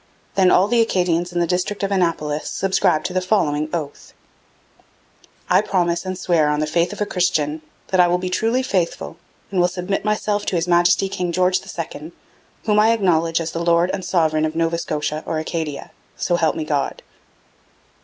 [0.33, 4.15] Then all the Acadians in the district of Annapolis subscribed to the following oath:
[5.47, 8.63] 'I promise and swear on the faith of a Christian that I will be truly
[8.63, 9.17] faithful
[9.51, 12.13] and will submit myself to His Majesty King George the Second,
[12.65, 15.91] whom I acknowledge as the lord and sovereign of Nova Scotia or Acadia.
[16.17, 17.03] So help me God.'